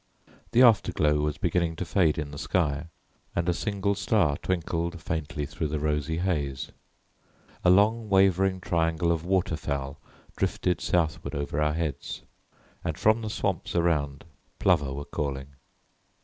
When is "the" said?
0.51-0.63, 2.31-2.39, 5.67-5.77, 13.21-13.29